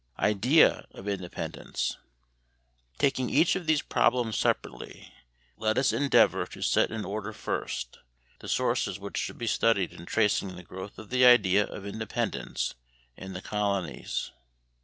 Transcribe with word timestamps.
Idea 0.17 0.87
of 0.95 1.07
Independence. 1.07 1.95
Taking 2.97 3.29
each 3.29 3.55
of 3.55 3.67
these 3.67 3.83
problems 3.83 4.35
separately, 4.35 5.13
let 5.57 5.77
us 5.77 5.93
endeavor 5.93 6.47
to 6.47 6.63
set 6.63 6.89
in 6.89 7.05
order 7.05 7.31
first, 7.33 7.99
the 8.39 8.47
sources 8.49 8.97
which 8.97 9.15
should 9.17 9.37
be 9.37 9.45
studied 9.45 9.93
in 9.93 10.07
tracing 10.07 10.55
the 10.55 10.63
growth 10.63 10.97
of 10.97 11.11
the 11.11 11.23
idea 11.23 11.67
of 11.67 11.85
independence 11.85 12.73
in 13.15 13.33
the 13.33 13.43
colonies. 13.43 14.31